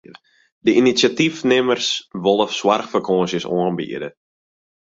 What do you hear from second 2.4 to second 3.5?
soarchfakânsjes